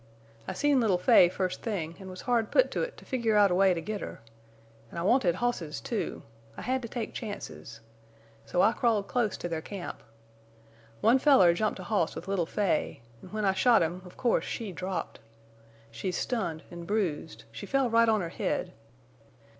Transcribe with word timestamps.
I 0.47 0.53
seen 0.53 0.79
little 0.79 0.97
Fay 0.97 1.29
first 1.29 1.61
thing, 1.61 1.95
en' 1.99 2.09
was 2.09 2.21
hard 2.21 2.49
put 2.49 2.71
to 2.71 2.81
it 2.81 2.97
to 2.97 3.05
figure 3.05 3.35
out 3.37 3.51
a 3.51 3.53
way 3.53 3.75
to 3.75 3.81
get 3.81 4.01
her. 4.01 4.19
An' 4.91 4.97
I 4.97 5.03
wanted 5.03 5.35
hosses, 5.35 5.79
too. 5.79 6.23
I 6.57 6.63
had 6.63 6.81
to 6.81 6.87
take 6.87 7.13
chances. 7.13 7.81
So 8.47 8.63
I 8.63 8.71
crawled 8.71 9.07
close 9.07 9.37
to 9.37 9.47
their 9.47 9.61
camp. 9.61 10.01
One 11.01 11.19
feller 11.19 11.53
jumped 11.53 11.77
a 11.79 11.83
hoss 11.83 12.15
with 12.15 12.27
little 12.27 12.47
Fay, 12.47 13.03
an' 13.21 13.29
when 13.29 13.45
I 13.45 13.53
shot 13.53 13.83
him, 13.83 14.01
of 14.03 14.17
course 14.17 14.43
she 14.43 14.71
dropped. 14.71 15.19
She's 15.91 16.17
stunned 16.17 16.63
an' 16.71 16.85
bruised—she 16.85 17.67
fell 17.67 17.87
right 17.87 18.09
on 18.09 18.21
her 18.21 18.29
head. 18.29 18.73